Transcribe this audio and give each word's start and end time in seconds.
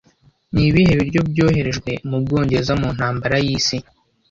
Ni 0.53 0.63
ibihe 0.69 0.91
biryo 0.99 1.21
byoherejwe 1.31 1.91
mu 2.09 2.17
Bwongereza 2.23 2.73
mu 2.79 2.85
intambara 2.91 3.35
y'isi 3.45 3.77